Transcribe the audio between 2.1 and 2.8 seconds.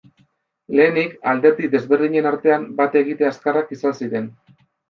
artean